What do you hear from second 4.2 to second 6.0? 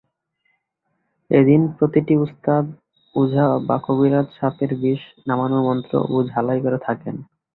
সাপের বিষ নামানোর মন্ত্র